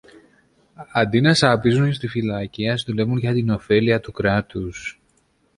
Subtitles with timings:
[0.93, 5.01] Αντί να σαπίζουν στη φυλακή, ας δουλεύουν για την ωφέλεια του κράτους.